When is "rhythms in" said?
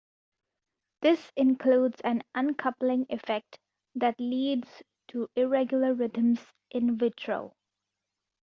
5.93-6.97